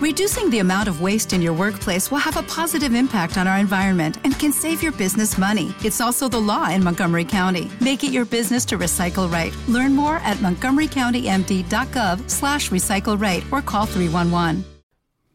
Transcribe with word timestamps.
Reducing 0.00 0.48
the 0.48 0.60
amount 0.60 0.88
of 0.88 1.02
waste 1.02 1.34
in 1.34 1.42
your 1.42 1.52
workplace 1.52 2.10
will 2.10 2.20
have 2.20 2.38
a 2.38 2.42
positive 2.44 2.94
impact 2.94 3.36
on 3.36 3.46
our 3.46 3.58
environment 3.58 4.16
and 4.24 4.32
can 4.38 4.50
save 4.50 4.82
your 4.82 4.92
business 4.92 5.36
money. 5.36 5.74
It's 5.84 6.00
also 6.00 6.26
the 6.26 6.40
law 6.40 6.70
in 6.70 6.82
Montgomery 6.82 7.26
County. 7.26 7.70
Make 7.82 8.02
it 8.02 8.10
your 8.10 8.24
business 8.24 8.64
to 8.66 8.78
recycle 8.78 9.30
right. 9.30 9.54
Learn 9.68 9.94
more 9.94 10.16
at 10.24 10.38
montgomerycountymd.gov 10.38 12.30
slash 12.30 12.70
recycle 12.70 13.20
right 13.20 13.44
or 13.52 13.60
call 13.60 13.84
311. 13.84 14.64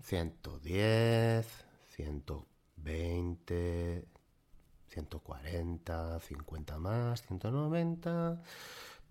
110, 0.10 1.46
120, 1.96 2.34
140, 4.96 6.20
50 6.20 6.80
más, 6.80 7.22
190... 7.30 8.40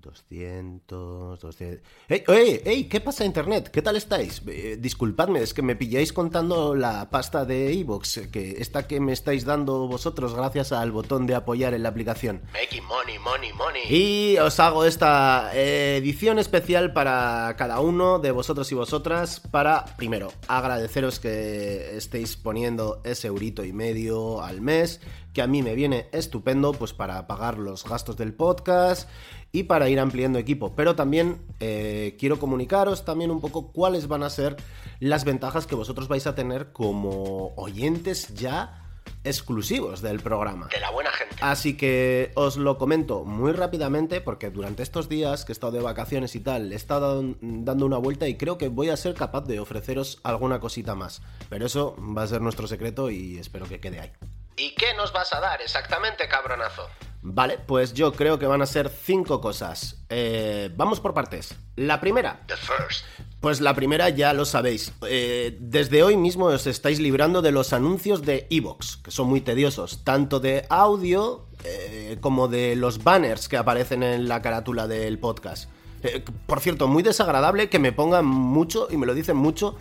200, 0.04 1.40
200... 1.40 1.80
¡Ey, 2.08 2.24
ey, 2.28 2.60
ey! 2.64 2.84
¿Qué 2.84 3.00
pasa, 3.00 3.24
Internet? 3.24 3.70
¿Qué 3.70 3.80
tal 3.80 3.96
estáis? 3.96 4.42
Eh, 4.46 4.76
disculpadme, 4.78 5.40
es 5.40 5.54
que 5.54 5.62
me 5.62 5.76
pilláis 5.76 6.12
contando 6.12 6.74
la 6.74 7.08
pasta 7.10 7.44
de 7.46 7.72
Evox, 7.72 8.28
que 8.30 8.56
esta 8.58 8.86
que 8.86 9.00
me 9.00 9.12
estáis 9.12 9.44
dando 9.46 9.88
vosotros 9.88 10.34
gracias 10.34 10.72
al 10.72 10.92
botón 10.92 11.26
de 11.26 11.34
apoyar 11.34 11.72
en 11.72 11.82
la 11.82 11.88
aplicación. 11.88 12.42
Making 12.52 12.84
money, 12.84 13.18
money, 13.18 13.52
money. 13.54 13.82
Y 13.88 14.36
os 14.38 14.60
hago 14.60 14.84
esta 14.84 15.50
eh, 15.54 15.96
edición 15.96 16.38
especial 16.38 16.92
para 16.92 17.54
cada 17.56 17.80
uno 17.80 18.18
de 18.18 18.30
vosotros 18.30 18.70
y 18.72 18.74
vosotras 18.74 19.40
para, 19.40 19.86
primero, 19.96 20.32
agradeceros 20.48 21.18
que 21.18 21.96
estéis 21.96 22.36
poniendo 22.36 23.00
ese 23.04 23.28
eurito 23.28 23.64
y 23.64 23.72
medio 23.72 24.42
al 24.42 24.60
mes, 24.60 25.00
que 25.32 25.42
a 25.42 25.46
mí 25.46 25.62
me 25.62 25.74
viene 25.74 26.08
estupendo 26.12 26.72
pues 26.72 26.92
para 26.92 27.26
pagar 27.26 27.58
los 27.58 27.84
gastos 27.84 28.16
del 28.16 28.34
podcast 28.34 29.08
y 29.54 29.62
para 29.62 29.88
ir 29.88 30.00
ampliando 30.00 30.40
equipo. 30.40 30.74
Pero 30.74 30.96
también 30.96 31.40
eh, 31.60 32.16
quiero 32.18 32.40
comunicaros 32.40 33.04
también 33.04 33.30
un 33.30 33.40
poco 33.40 33.70
cuáles 33.70 34.08
van 34.08 34.24
a 34.24 34.28
ser 34.28 34.56
las 34.98 35.24
ventajas 35.24 35.68
que 35.68 35.76
vosotros 35.76 36.08
vais 36.08 36.26
a 36.26 36.34
tener 36.34 36.72
como 36.72 37.54
oyentes 37.54 38.34
ya 38.34 38.80
exclusivos 39.22 40.02
del 40.02 40.18
programa. 40.18 40.66
De 40.72 40.80
la 40.80 40.90
buena 40.90 41.12
gente. 41.12 41.36
Así 41.40 41.76
que 41.76 42.32
os 42.34 42.56
lo 42.56 42.78
comento 42.78 43.24
muy 43.24 43.52
rápidamente 43.52 44.20
porque 44.20 44.50
durante 44.50 44.82
estos 44.82 45.08
días 45.08 45.44
que 45.44 45.52
he 45.52 45.54
estado 45.54 45.72
de 45.72 45.82
vacaciones 45.82 46.34
y 46.34 46.40
tal, 46.40 46.72
he 46.72 46.74
estado 46.74 47.22
dando 47.40 47.86
una 47.86 47.98
vuelta 47.98 48.26
y 48.26 48.36
creo 48.36 48.58
que 48.58 48.66
voy 48.66 48.90
a 48.90 48.96
ser 48.96 49.14
capaz 49.14 49.42
de 49.42 49.60
ofreceros 49.60 50.18
alguna 50.24 50.58
cosita 50.58 50.96
más. 50.96 51.22
Pero 51.48 51.66
eso 51.66 51.94
va 51.96 52.24
a 52.24 52.26
ser 52.26 52.40
nuestro 52.40 52.66
secreto 52.66 53.08
y 53.08 53.38
espero 53.38 53.66
que 53.68 53.78
quede 53.78 54.00
ahí. 54.00 54.12
¿Y 54.56 54.74
qué 54.74 54.94
nos 54.94 55.12
vas 55.12 55.32
a 55.32 55.38
dar 55.38 55.62
exactamente, 55.62 56.26
cabronazo? 56.26 56.88
Vale, 57.26 57.58
pues 57.58 57.94
yo 57.94 58.12
creo 58.12 58.38
que 58.38 58.46
van 58.46 58.60
a 58.60 58.66
ser 58.66 58.90
cinco 58.90 59.40
cosas. 59.40 60.04
Eh, 60.10 60.70
vamos 60.76 61.00
por 61.00 61.14
partes. 61.14 61.54
La 61.74 61.98
primera. 61.98 62.42
The 62.46 62.54
first. 62.54 63.06
Pues 63.40 63.62
la 63.62 63.74
primera 63.74 64.10
ya 64.10 64.34
lo 64.34 64.44
sabéis. 64.44 64.92
Eh, 65.08 65.56
desde 65.58 66.02
hoy 66.02 66.18
mismo 66.18 66.44
os 66.46 66.66
estáis 66.66 67.00
librando 67.00 67.40
de 67.40 67.50
los 67.50 67.72
anuncios 67.72 68.20
de 68.26 68.46
Evox, 68.50 68.98
que 68.98 69.10
son 69.10 69.28
muy 69.28 69.40
tediosos, 69.40 70.04
tanto 70.04 70.38
de 70.38 70.66
audio 70.68 71.46
eh, 71.64 72.18
como 72.20 72.46
de 72.46 72.76
los 72.76 73.02
banners 73.02 73.48
que 73.48 73.56
aparecen 73.56 74.02
en 74.02 74.28
la 74.28 74.42
carátula 74.42 74.86
del 74.86 75.18
podcast. 75.18 75.70
Eh, 76.04 76.22
por 76.46 76.60
cierto, 76.60 76.86
muy 76.86 77.02
desagradable 77.02 77.68
que 77.68 77.78
me 77.78 77.90
pongan 77.90 78.26
mucho, 78.26 78.88
y 78.90 78.96
me 78.96 79.06
lo 79.06 79.14
dicen 79.14 79.36
mucho, 79.36 79.76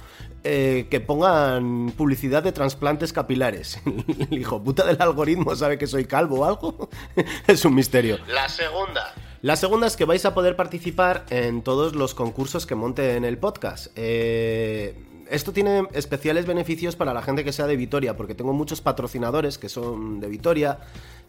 eh, 0.45 0.87
que 0.89 0.99
pongan 0.99 1.93
publicidad 1.97 2.41
de 2.43 2.51
trasplantes 2.51 3.13
capilares. 3.13 3.79
El 4.31 4.39
hijo 4.39 4.63
puta 4.63 4.85
del 4.85 5.01
algoritmo 5.01 5.55
sabe 5.55 5.77
que 5.77 5.85
soy 5.85 6.05
calvo 6.05 6.39
o 6.39 6.45
algo. 6.45 6.89
es 7.47 7.63
un 7.65 7.75
misterio. 7.75 8.19
La 8.27 8.49
segunda. 8.49 9.13
La 9.41 9.57
segunda 9.57 9.87
es 9.87 9.97
que 9.97 10.05
vais 10.05 10.25
a 10.25 10.33
poder 10.33 10.55
participar 10.55 11.25
en 11.29 11.61
todos 11.61 11.95
los 11.95 12.15
concursos 12.15 12.65
que 12.65 12.75
monte 12.75 13.17
en 13.17 13.25
el 13.25 13.37
podcast. 13.37 13.87
Eh, 13.97 14.95
esto 15.29 15.53
tiene 15.53 15.87
especiales 15.93 16.45
beneficios 16.45 16.95
para 16.95 17.13
la 17.13 17.21
gente 17.21 17.43
que 17.43 17.51
sea 17.51 17.67
de 17.67 17.75
Vitoria, 17.75 18.15
porque 18.15 18.35
tengo 18.35 18.53
muchos 18.53 18.81
patrocinadores 18.81 19.57
que 19.57 19.69
son 19.69 20.19
de 20.19 20.27
Vitoria. 20.27 20.79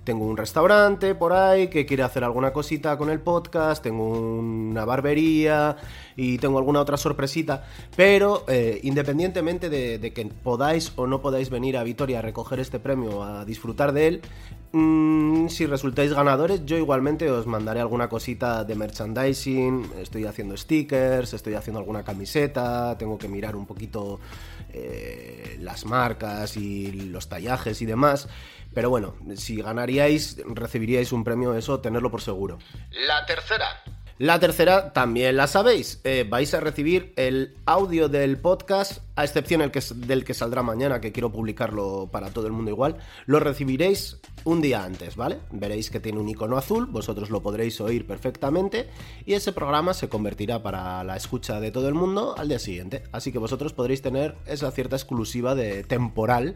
Tengo 0.05 0.27
un 0.27 0.37
restaurante 0.37 1.15
por 1.15 1.33
ahí 1.33 1.69
que 1.69 1.87
quiere 1.87 2.03
hacer 2.03 2.25
alguna 2.25 2.53
cosita 2.53 2.99
con 2.99 3.09
el 3.09 3.21
podcast, 3.21 3.83
tengo 3.83 4.07
una 4.11 4.85
barbería 4.85 5.77
y 6.15 6.37
tengo 6.37 6.59
alguna 6.59 6.81
otra 6.81 6.99
sorpresita, 6.99 7.65
pero 7.97 8.45
eh, 8.47 8.81
independientemente 8.83 9.71
de, 9.71 10.13
que 10.13 10.27
podáis 10.27 10.93
o 10.97 11.07
no 11.07 11.23
podáis 11.23 11.49
venir 11.49 11.79
a 11.79 11.85
Vitoria 11.85 12.19
a 12.19 12.23
recoger 12.23 12.61
este 12.61 12.79
premio, 12.79 13.23
a 13.23 13.47
disfrutar 13.47 13.93
de 13.93 14.07
él, 14.09 14.23
mmm, 14.73 15.49
si 15.49 15.65
resultáis 15.65 16.13
ganadores, 16.13 16.67
yo 16.67 16.77
igualmente 16.77 17.31
os 17.31 17.47
mandaré 17.47 17.81
alguna 17.81 18.11
cosita 18.11 18.63
de 18.63 18.75
merchandising, 18.75 19.91
estoy 20.03 20.27
haciendo 20.27 20.55
stickers, 20.55 21.33
estoy 21.33 21.55
haciendo 21.55 21.81
alguna 21.81 22.05
camiseta, 22.05 22.99
tengo 22.99 23.17
que 23.17 23.29
mirar 23.29 23.57
un 23.57 23.65
poquito 23.65 23.84
eh, 24.73 25.57
las 25.61 25.85
marcas 25.85 26.57
y 26.57 26.93
los 26.93 27.29
tallajes 27.29 27.81
y 27.83 27.87
demás. 27.87 28.29
Pero 28.75 28.91
bueno, 28.91 29.15
si 29.37 29.57
ganaríais, 29.57 30.43
recibiríais 30.47 31.13
un 31.13 31.23
premio, 31.23 31.55
eso, 31.55 31.81
tenerlo 31.81 32.11
por 32.11 32.21
seguro. 32.21 32.59
La 33.07 33.25
tercera. 33.25 33.83
La 34.19 34.39
tercera 34.39 34.93
también 34.93 35.37
la 35.37 35.49
sabéis, 35.49 36.01
eh, 36.05 36.25
vais 36.29 36.55
a 36.55 36.61
recibir 36.61 37.13
el 37.17 37.57
audio 37.67 38.09
del 38.09 38.39
podcast, 38.39 39.03
a 39.17 39.25
excepción 39.25 39.61
del 40.07 40.25
que 40.25 40.35
saldrá 40.35 40.63
mañana, 40.63 41.01
que 41.01 41.11
quiero 41.11 41.33
publicarlo 41.33 42.09
para 42.13 42.31
todo 42.31 42.47
el 42.47 42.53
mundo 42.53 42.71
igual, 42.71 42.99
lo 43.27 43.41
recibiréis 43.41 44.21
un 44.45 44.61
día 44.61 44.85
antes, 44.85 45.17
¿vale? 45.17 45.41
Veréis 45.51 45.91
que 45.91 45.99
tiene 45.99 46.21
un 46.21 46.29
icono 46.29 46.57
azul, 46.57 46.87
vosotros 46.87 47.31
lo 47.31 47.43
podréis 47.43 47.81
oír 47.81 48.07
perfectamente 48.07 48.89
y 49.27 49.33
ese 49.33 49.51
programa 49.51 49.95
se 49.95 50.09
convertirá 50.09 50.63
para 50.63 51.03
la 51.03 51.17
escucha 51.17 51.59
de 51.59 51.73
todo 51.73 51.89
el 51.89 51.95
mundo 51.95 52.37
al 52.39 52.49
día 52.49 52.61
siguiente. 52.61 53.03
Así 53.11 53.33
que 53.33 53.39
vosotros 53.39 53.73
podréis 53.73 54.01
tener 54.01 54.37
esa 54.47 54.71
cierta 54.71 54.95
exclusiva 54.95 55.57
de 55.57 55.83
temporal 55.83 56.55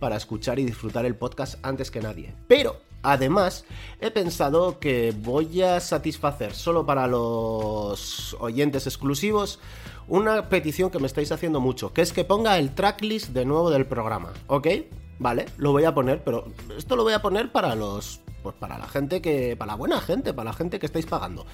para 0.00 0.16
escuchar 0.16 0.58
y 0.58 0.64
disfrutar 0.64 1.06
el 1.06 1.14
podcast 1.14 1.64
antes 1.64 1.92
que 1.92 2.00
nadie. 2.00 2.34
Pero 2.48 2.80
Además, 3.08 3.64
he 4.00 4.10
pensado 4.10 4.80
que 4.80 5.14
voy 5.16 5.62
a 5.62 5.78
satisfacer 5.78 6.52
solo 6.54 6.84
para 6.84 7.06
los 7.06 8.36
oyentes 8.40 8.88
exclusivos 8.88 9.60
una 10.08 10.48
petición 10.48 10.90
que 10.90 10.98
me 10.98 11.06
estáis 11.06 11.30
haciendo 11.30 11.60
mucho, 11.60 11.92
que 11.92 12.02
es 12.02 12.12
que 12.12 12.24
ponga 12.24 12.58
el 12.58 12.74
tracklist 12.74 13.28
de 13.28 13.44
nuevo 13.44 13.70
del 13.70 13.86
programa, 13.86 14.32
¿ok? 14.48 14.66
Vale, 15.20 15.46
lo 15.56 15.70
voy 15.70 15.84
a 15.84 15.94
poner, 15.94 16.24
pero 16.24 16.48
esto 16.76 16.96
lo 16.96 17.04
voy 17.04 17.12
a 17.12 17.22
poner 17.22 17.52
para 17.52 17.76
los 17.76 18.22
pues 18.46 18.54
para 18.60 18.78
la 18.78 18.86
gente 18.86 19.20
que. 19.20 19.56
para 19.56 19.72
la 19.72 19.76
buena 19.76 20.00
gente, 20.00 20.32
para 20.32 20.50
la 20.50 20.56
gente 20.56 20.78
que 20.78 20.86
estáis 20.86 21.04
pagando. 21.04 21.46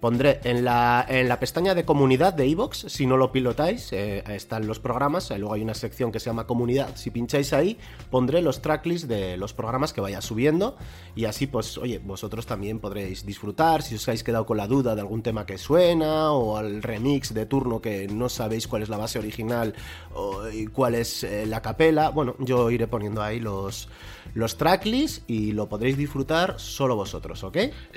Pondré 0.00 0.40
en 0.44 0.64
la, 0.64 1.04
en 1.06 1.28
la 1.28 1.38
pestaña 1.38 1.74
de 1.74 1.84
comunidad 1.84 2.32
de 2.32 2.46
iVoox, 2.46 2.86
si 2.88 3.04
no 3.04 3.18
lo 3.18 3.30
pilotáis, 3.30 3.92
eh, 3.92 4.24
están 4.28 4.66
los 4.66 4.78
programas, 4.78 5.30
eh, 5.30 5.38
luego 5.38 5.52
hay 5.52 5.60
una 5.60 5.74
sección 5.74 6.10
que 6.10 6.18
se 6.18 6.30
llama 6.30 6.46
comunidad. 6.46 6.96
Si 6.96 7.10
pincháis 7.10 7.52
ahí, 7.52 7.76
pondré 8.10 8.40
los 8.40 8.62
tracklists 8.62 9.06
de 9.06 9.36
los 9.36 9.52
programas 9.52 9.92
que 9.92 10.00
vaya 10.00 10.22
subiendo. 10.22 10.78
Y 11.14 11.26
así, 11.26 11.46
pues, 11.46 11.76
oye, 11.76 11.98
vosotros 11.98 12.46
también 12.46 12.78
podréis 12.78 13.26
disfrutar. 13.26 13.82
Si 13.82 13.96
os 13.96 14.08
habéis 14.08 14.24
quedado 14.24 14.46
con 14.46 14.56
la 14.56 14.66
duda 14.66 14.94
de 14.94 15.02
algún 15.02 15.22
tema 15.22 15.44
que 15.44 15.58
suena, 15.58 16.32
o 16.32 16.56
al 16.56 16.82
remix 16.82 17.34
de 17.34 17.44
turno 17.44 17.82
que 17.82 18.08
no 18.08 18.30
sabéis 18.30 18.66
cuál 18.66 18.82
es 18.82 18.88
la 18.88 18.96
base 18.96 19.18
original 19.18 19.74
o, 20.14 20.48
y 20.48 20.68
cuál 20.68 20.94
es 20.94 21.22
eh, 21.22 21.44
la 21.44 21.60
capela, 21.60 22.08
bueno, 22.08 22.34
yo 22.38 22.70
iré 22.70 22.86
poniendo 22.86 23.22
ahí 23.22 23.40
los, 23.40 23.90
los 24.32 24.56
tracklists 24.56 25.22
y 25.26 25.52
lo 25.52 25.68
podréis 25.68 25.98
disfrutar 25.98 26.29
solo 26.56 26.96
vosotros, 26.96 27.42
¿ok? 27.44 27.56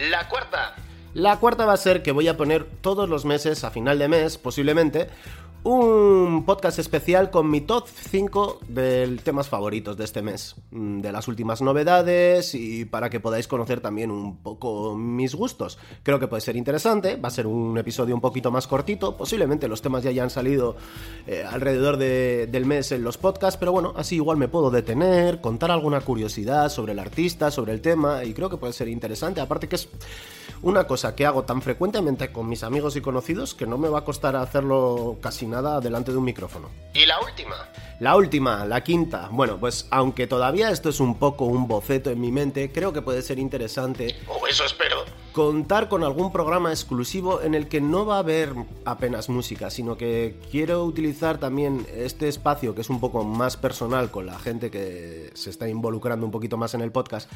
La 0.09 0.27
cuarta. 0.27 0.75
La 1.13 1.37
cuarta 1.39 1.65
va 1.65 1.73
a 1.73 1.77
ser 1.77 2.01
que 2.01 2.11
voy 2.11 2.27
a 2.27 2.37
poner 2.37 2.65
todos 2.81 3.07
los 3.07 3.23
meses, 3.23 3.63
a 3.63 3.69
final 3.69 3.99
de 3.99 4.07
mes, 4.07 4.39
posiblemente, 4.39 5.09
un 5.63 6.43
podcast 6.45 6.77
especial 6.79 7.29
con 7.31 7.49
mi 7.49 7.61
top 7.61 7.87
5 7.87 8.59
de 8.67 9.17
temas 9.23 9.47
favoritos 9.47 9.95
de 9.95 10.03
este 10.03 10.21
mes, 10.21 10.55
mm, 10.71 10.99
de 10.99 11.11
las 11.11 11.29
últimas 11.29 11.61
novedades 11.61 12.53
y 12.53 12.83
para 12.83 13.09
que 13.09 13.21
podáis 13.21 13.47
conocer 13.47 13.79
también 13.79 14.11
un 14.11 14.37
poco 14.37 14.95
mis 14.97 15.35
gustos. 15.35 15.77
Creo 16.03 16.19
que 16.19 16.27
puede 16.27 16.41
ser 16.41 16.57
interesante, 16.57 17.15
va 17.15 17.29
a 17.29 17.31
ser 17.31 17.47
un 17.47 17.77
episodio 17.77 18.13
un 18.13 18.19
poquito 18.19 18.51
más 18.51 18.67
cortito, 18.67 19.15
posiblemente 19.15 19.69
los 19.69 19.81
temas 19.81 20.03
ya 20.03 20.09
hayan 20.09 20.29
salido 20.29 20.75
eh, 21.27 21.45
alrededor 21.49 21.95
de, 21.95 22.47
del 22.47 22.65
mes 22.65 22.91
en 22.91 23.03
los 23.03 23.17
podcasts, 23.17 23.57
pero 23.57 23.71
bueno, 23.71 23.93
así 23.95 24.15
igual 24.15 24.35
me 24.37 24.49
puedo 24.49 24.69
detener, 24.69 25.39
contar 25.39 25.71
alguna 25.71 26.01
curiosidad 26.01 26.67
sobre 26.69 26.91
el 26.91 26.99
artista, 26.99 27.51
sobre 27.51 27.71
el 27.71 27.79
tema 27.79 28.25
y 28.25 28.33
creo 28.33 28.49
que 28.49 28.57
puede 28.57 28.73
ser 28.73 28.89
interesante, 28.89 29.39
aparte 29.39 29.69
que 29.69 29.77
es 29.77 29.87
una 30.61 30.87
cosa 30.87 31.15
que 31.15 31.25
hago 31.25 31.43
tan 31.43 31.61
frecuentemente 31.61 32.31
con 32.31 32.49
mis 32.49 32.63
amigos 32.63 32.95
y 32.95 33.01
conocidos 33.01 33.53
que 33.53 33.65
no 33.65 33.77
me 33.77 33.87
va 33.87 33.99
a 33.99 34.05
costar 34.05 34.35
hacerlo 34.35 35.17
casi 35.21 35.45
nada 35.45 35.52
delante 35.61 36.11
de 36.11 36.17
un 36.17 36.23
micrófono. 36.23 36.69
¿Y 36.93 37.05
la 37.05 37.19
última? 37.21 37.55
La 37.99 38.15
última, 38.15 38.65
la 38.65 38.83
quinta. 38.83 39.29
Bueno, 39.31 39.59
pues 39.59 39.87
aunque 39.91 40.27
todavía 40.27 40.71
esto 40.71 40.89
es 40.89 40.99
un 40.99 41.19
poco 41.19 41.45
un 41.45 41.67
boceto 41.67 42.09
en 42.09 42.19
mi 42.19 42.31
mente, 42.31 42.71
creo 42.71 42.91
que 42.91 43.01
puede 43.01 43.21
ser 43.21 43.39
interesante. 43.39 44.15
Oh, 44.27 44.45
eso 44.47 44.65
espero. 44.65 45.05
Contar 45.33 45.89
con 45.89 46.03
algún 46.03 46.31
programa 46.31 46.69
exclusivo 46.69 47.41
en 47.41 47.55
el 47.55 47.67
que 47.67 47.81
no 47.81 48.05
va 48.05 48.17
a 48.17 48.19
haber 48.19 48.53
apenas 48.85 49.29
música, 49.29 49.71
sino 49.71 49.97
que 49.97 50.37
quiero 50.51 50.85
utilizar 50.85 51.39
también 51.39 51.87
este 51.93 52.27
espacio 52.27 52.75
que 52.75 52.81
es 52.81 52.89
un 52.89 52.99
poco 52.99 53.23
más 53.23 53.57
personal 53.57 54.11
con 54.11 54.27
la 54.27 54.37
gente 54.37 54.69
que 54.69 55.31
se 55.33 55.49
está 55.49 55.67
involucrando 55.67 56.25
un 56.25 56.31
poquito 56.31 56.55
más 56.55 56.75
en 56.75 56.81
el 56.81 56.91
podcast 56.91 57.29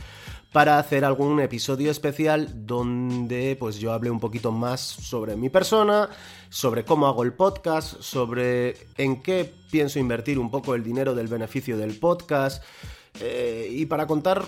para 0.52 0.78
hacer 0.78 1.04
algún 1.04 1.40
episodio 1.40 1.90
especial 1.90 2.68
donde 2.68 3.58
pues 3.60 3.80
yo 3.80 3.92
hable 3.92 4.12
un 4.12 4.20
poquito 4.20 4.52
más 4.52 4.80
sobre 4.80 5.36
mi 5.36 5.50
persona, 5.50 6.08
sobre 6.50 6.86
cómo 6.86 7.08
hago 7.08 7.24
el 7.24 7.34
podcast, 7.34 8.00
sobre 8.02 8.78
en 8.98 9.24
qué 9.24 9.52
pienso 9.72 9.98
invertir 9.98 10.38
un 10.38 10.52
poco 10.52 10.76
el 10.76 10.84
dinero 10.84 11.16
del 11.16 11.28
beneficio 11.28 11.78
del 11.78 11.98
podcast 11.98 12.64
eh, 13.20 13.68
y 13.72 13.88
para 13.88 14.06
contar 14.06 14.46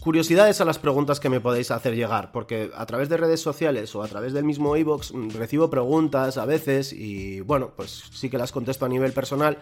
curiosidades 0.00 0.60
a 0.60 0.64
las 0.64 0.78
preguntas 0.78 1.20
que 1.20 1.28
me 1.28 1.40
podéis 1.40 1.70
hacer 1.70 1.94
llegar, 1.94 2.32
porque 2.32 2.70
a 2.74 2.86
través 2.86 3.08
de 3.08 3.16
redes 3.16 3.40
sociales 3.40 3.94
o 3.94 4.02
a 4.02 4.08
través 4.08 4.32
del 4.32 4.44
mismo 4.44 4.76
iBox 4.76 5.12
mm, 5.12 5.30
recibo 5.30 5.70
preguntas 5.70 6.36
a 6.38 6.44
veces 6.44 6.92
y 6.92 7.40
bueno, 7.40 7.72
pues 7.76 8.04
sí 8.12 8.30
que 8.30 8.38
las 8.38 8.52
contesto 8.52 8.84
a 8.86 8.88
nivel 8.88 9.12
personal, 9.12 9.58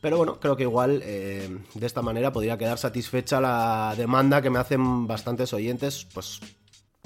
pero 0.00 0.16
bueno, 0.16 0.38
creo 0.40 0.56
que 0.56 0.62
igual 0.64 1.00
eh, 1.04 1.58
de 1.74 1.86
esta 1.86 2.02
manera 2.02 2.32
podría 2.32 2.58
quedar 2.58 2.78
satisfecha 2.78 3.40
la 3.40 3.94
demanda 3.96 4.42
que 4.42 4.50
me 4.50 4.58
hacen 4.58 5.06
bastantes 5.06 5.52
oyentes, 5.52 6.06
pues 6.14 6.40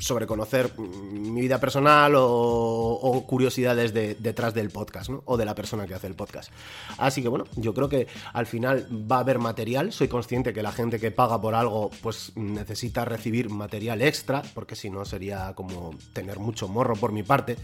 sobre 0.05 0.27
conocer 0.27 0.71
mi 0.79 1.41
vida 1.41 1.59
personal 1.59 2.13
o, 2.15 3.25
curiosidades 3.27 3.95
detrás 3.95 4.53
del 4.53 4.69
podcast, 4.69 5.09
¿no? 5.09 5.23
O 5.25 5.39
de 5.39 5.47
la 5.47 5.55
persona 5.55 5.87
que 5.87 5.95
hace 5.95 6.07
el 6.07 6.15
podcast. 6.15 6.53
Así 6.99 7.23
que 7.23 7.29
bueno, 7.29 7.47
yo 7.57 7.73
creo 7.73 7.89
que 7.89 8.07
al 8.35 8.47
final 8.47 8.87
va 9.11 9.17
a 9.17 9.21
haber 9.21 9.39
material. 9.39 9.93
Soy 9.93 10.09
consciente 10.09 10.53
que 10.53 10.63
la 10.63 10.73
gente 10.73 11.01
que 11.01 11.11
paga 11.11 11.41
por 11.41 11.55
algo, 11.55 11.91
pues 12.03 12.33
necesita 12.37 13.07
recibir 13.07 13.49
material 13.49 14.03
extra, 14.03 14.43
porque 14.53 14.77
si 14.77 14.91
no 14.91 15.07
sería 15.07 15.55
como 15.55 15.95
tener 16.13 16.39
mucho 16.39 16.69
morro 16.69 16.97
por 16.97 17.11
mi 17.11 17.23
parte. 17.23 17.57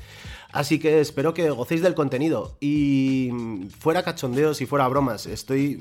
Así 0.50 0.78
que 0.78 1.00
espero 1.00 1.34
que 1.34 1.50
gocéis 1.50 1.82
del 1.82 1.94
contenido. 1.94 2.56
Y 2.58 3.68
fuera 3.78 4.02
cachondeos 4.02 4.62
y 4.62 4.66
fuera 4.66 4.88
bromas, 4.88 5.26
estoy 5.26 5.78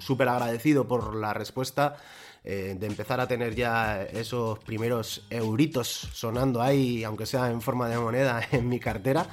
súper 0.00 0.28
agradecido 0.28 0.88
por 0.88 1.14
la 1.14 1.34
respuesta 1.34 1.96
eh, 2.44 2.76
de 2.78 2.86
empezar 2.86 3.20
a 3.20 3.26
tener 3.26 3.54
ya 3.54 4.02
esos 4.02 4.58
primeros 4.58 5.26
euritos 5.30 5.88
sonando 6.12 6.60
ahí, 6.60 7.02
aunque 7.02 7.24
sea 7.24 7.50
en 7.50 7.62
forma 7.62 7.88
de 7.88 7.98
moneda, 7.98 8.46
en 8.52 8.68
mi 8.68 8.78
cartera. 8.78 9.26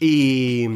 Y, 0.00 0.68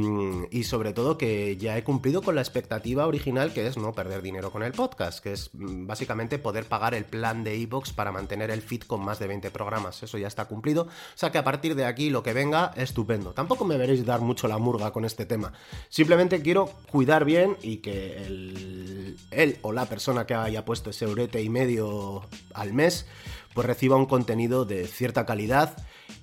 sobre 0.64 0.92
todo 0.92 1.18
que 1.18 1.56
ya 1.56 1.76
he 1.76 1.84
cumplido 1.84 2.22
con 2.22 2.34
la 2.34 2.40
expectativa 2.40 3.06
original 3.06 3.52
que 3.52 3.66
es 3.66 3.76
no 3.76 3.92
perder 3.92 4.22
dinero 4.22 4.50
con 4.50 4.62
el 4.62 4.72
podcast, 4.72 5.22
que 5.22 5.32
es 5.32 5.50
mm, 5.52 5.86
básicamente 5.86 6.38
poder 6.38 6.64
pagar 6.64 6.94
el 6.94 7.04
plan 7.04 7.44
de 7.44 7.56
iVoox 7.58 7.92
para 7.92 8.10
mantener 8.10 8.50
el 8.50 8.62
feed 8.62 8.82
con 8.82 9.04
más 9.04 9.18
de 9.18 9.28
20 9.28 9.50
programas. 9.50 10.02
Eso 10.02 10.18
ya 10.18 10.26
está 10.26 10.46
cumplido. 10.46 10.82
O 10.82 10.88
sea 11.14 11.30
que 11.30 11.38
a 11.38 11.44
partir 11.44 11.74
de 11.74 11.84
aquí 11.84 12.10
lo 12.10 12.22
que 12.22 12.32
venga, 12.32 12.72
estupendo. 12.76 13.32
Tampoco 13.32 13.64
me 13.64 13.76
veréis 13.76 14.04
dar 14.04 14.20
mucho 14.20 14.48
la 14.48 14.58
murga 14.58 14.92
con 14.92 15.04
este 15.04 15.26
tema. 15.26 15.52
Simplemente 15.88 16.42
quiero 16.42 16.70
cuidar 16.90 17.24
bien 17.24 17.56
y 17.62 17.76
que 17.78 18.16
el, 18.16 19.16
él 19.30 19.58
o 19.62 19.72
la 19.72 19.86
persona 19.86 20.26
que 20.26 20.34
haya 20.34 20.64
puesto 20.64 20.90
ese 20.90 21.04
eurete 21.04 21.42
y 21.42 21.48
medio 21.48 22.26
al 22.54 22.72
mes, 22.72 23.06
pues 23.54 23.66
reciba 23.66 23.96
un 23.96 24.06
contenido 24.06 24.64
de 24.64 24.86
cierta 24.86 25.26
calidad 25.26 25.76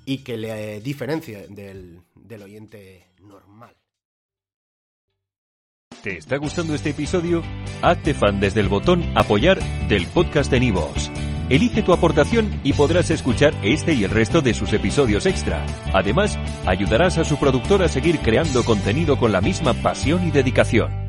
y 0.06 0.20
que 0.20 0.38
le 0.38 0.82
diferencie 0.82 1.48
del, 1.50 2.02
del 2.16 2.44
oyente 2.44 3.08
normal. 3.22 3.76
¿Te 6.04 6.18
está 6.18 6.38
gustando 6.38 6.74
este 6.76 6.92
episodio? 6.92 7.44
Hazte 7.82 8.14
fan 8.14 8.40
desde 8.40 8.62
el 8.62 8.70
botón 8.70 9.04
apoyar 9.16 9.60
del 9.90 10.08
podcast 10.08 10.50
de 10.50 10.62
Nivos. 10.62 11.12
Elige 11.50 11.82
tu 11.82 11.94
aportación 11.94 12.62
y 12.64 12.74
podrás 12.74 13.10
escuchar 13.10 13.54
este 13.64 13.94
y 13.94 14.04
el 14.04 14.12
resto 14.12 14.42
de 14.42 14.54
sus 14.54 14.72
episodios 14.72 15.26
extra. 15.26 15.66
Además, 15.94 16.38
ayudarás 16.66 17.18
a 17.18 17.26
su 17.26 17.38
productor 17.38 17.82
a 17.82 17.90
seguir 17.90 18.20
creando 18.20 18.64
contenido 18.64 19.18
con 19.18 19.32
la 19.32 19.42
misma 19.42 19.74
pasión 19.74 20.26
y 20.28 20.32
dedicación. 20.32 21.09